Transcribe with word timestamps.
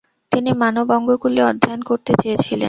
তিনি 0.31 0.51
মানব 0.53 0.87
অঙ্গগুলি 0.91 1.39
অধ্যয়ন 1.41 1.81
করতে 1.81 2.11
চেয়েছিলেন। 2.21 2.59